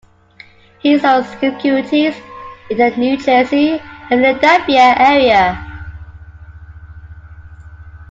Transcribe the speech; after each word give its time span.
He 0.79 0.97
sold 0.97 1.25
securities 1.27 2.15
in 2.71 2.77
the 2.79 2.89
New 2.97 3.17
Jersey 3.17 3.79
and 4.09 4.09
Philadelphia 4.23 4.95
area. 4.97 5.87